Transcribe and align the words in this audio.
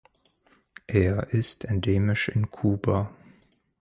Er 0.87 1.31
ist 1.31 1.63
endemisch 1.65 2.27
in 2.27 2.49
Kuba. 2.49 3.13